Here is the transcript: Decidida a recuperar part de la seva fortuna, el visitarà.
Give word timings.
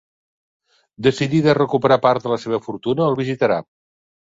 Decidida 1.09 1.53
a 1.53 1.57
recuperar 1.63 2.01
part 2.09 2.27
de 2.27 2.35
la 2.35 2.41
seva 2.49 2.65
fortuna, 2.67 3.11
el 3.13 3.23
visitarà. 3.25 3.65